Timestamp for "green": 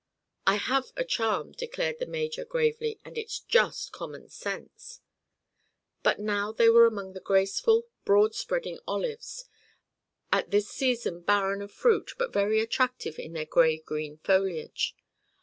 13.77-14.17